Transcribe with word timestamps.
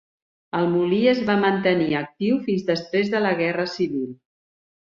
El 0.59 0.63
molí 0.71 1.01
es 1.11 1.21
va 1.27 1.35
mantenir 1.41 1.91
actiu 2.01 2.41
fins 2.49 2.65
després 2.73 3.15
de 3.15 3.25
la 3.27 3.35
Guerra 3.45 3.69
Civil. 3.77 4.13